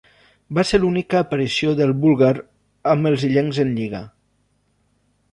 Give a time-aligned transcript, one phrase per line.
[0.57, 2.31] Va ser l'única aparició del búlgar
[2.93, 4.01] amb els illencs en Lliga.